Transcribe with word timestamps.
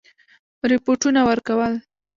رپوټونه 0.71 1.19
ورکول. 1.29 1.73